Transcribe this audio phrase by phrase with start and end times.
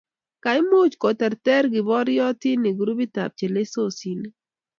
[0.43, 4.35] Kaimuch koterter kiporyotinik groupitab chelososinik.